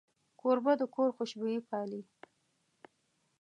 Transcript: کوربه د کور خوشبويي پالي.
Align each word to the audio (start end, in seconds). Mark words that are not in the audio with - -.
کوربه 0.39 0.73
د 0.79 0.83
کور 0.95 1.09
خوشبويي 1.17 1.59
پالي. 1.69 2.01